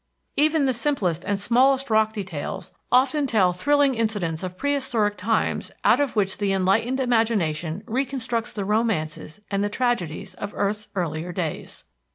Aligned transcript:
Even 0.35 0.65
the 0.65 0.73
simplest 0.73 1.23
and 1.25 1.39
smallest 1.39 1.91
rock 1.91 2.11
details 2.11 2.71
often 2.91 3.27
tell 3.27 3.53
thrilling 3.53 3.93
incidents 3.93 4.41
of 4.41 4.57
prehistoric 4.57 5.15
tunes 5.15 5.69
out 5.85 5.99
of 5.99 6.15
which 6.15 6.39
the 6.39 6.51
enlightened 6.51 6.99
imagination 6.99 7.83
reconstructs 7.85 8.51
the 8.51 8.65
romances 8.65 9.41
and 9.51 9.63
the 9.63 9.69
tragedies 9.69 10.33
of 10.33 10.53
earth's 10.55 10.87
earlier 10.95 11.31
days. 11.31 11.83